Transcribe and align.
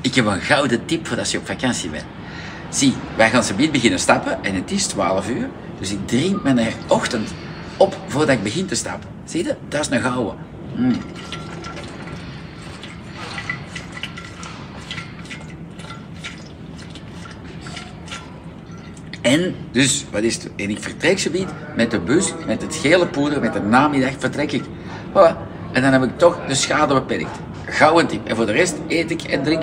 ik 0.00 0.14
heb 0.14 0.26
een 0.26 0.40
gouden 0.40 0.84
tip 0.84 1.06
voor 1.06 1.18
als 1.18 1.30
je 1.30 1.38
op 1.38 1.46
vakantie 1.46 1.90
bent. 1.90 2.04
Zie, 2.68 2.94
wij 3.16 3.30
gaan 3.30 3.44
zo 3.44 3.54
beginnen 3.54 4.00
stappen 4.00 4.44
en 4.44 4.54
het 4.54 4.70
is 4.70 4.86
12 4.86 5.28
uur. 5.28 5.48
Dus 5.78 5.92
ik 5.92 6.06
drink 6.06 6.42
mijn 6.42 6.72
ochtend 6.88 7.30
op 7.76 7.96
voordat 8.06 8.36
ik 8.36 8.42
begin 8.42 8.66
te 8.66 8.74
stappen. 8.74 9.08
Zie 9.24 9.44
je? 9.44 9.56
Dat 9.68 9.80
is 9.80 9.90
een 9.90 10.00
gouden. 10.00 10.34
Mm. 10.76 10.96
En 19.22 19.54
dus, 19.70 20.04
wat 20.10 20.22
is 20.22 20.34
het? 20.34 20.50
En 20.56 20.70
ik 20.70 20.78
vertrek 20.78 21.18
ze 21.18 21.30
bied 21.30 21.48
met 21.76 21.90
de 21.90 22.00
bus, 22.00 22.32
met 22.46 22.62
het 22.62 22.76
gele 22.76 23.06
poeder, 23.06 23.40
met 23.40 23.52
de 23.52 23.60
namiddag 23.60 24.12
vertrek 24.18 24.52
ik. 24.52 24.62
Voilà. 25.12 25.36
En 25.72 25.82
dan 25.82 25.92
heb 25.92 26.02
ik 26.02 26.18
toch 26.18 26.38
de 26.48 26.54
schade 26.54 26.94
beperkt. 26.94 27.38
Gouden 27.64 28.06
tip. 28.06 28.28
En 28.28 28.36
voor 28.36 28.46
de 28.46 28.52
rest 28.52 28.76
eet 28.88 29.10
ik 29.10 29.22
en 29.22 29.42
drink 29.42 29.58